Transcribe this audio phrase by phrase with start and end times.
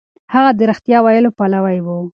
[0.33, 1.87] هغه د رښتيا ويلو پلوی و.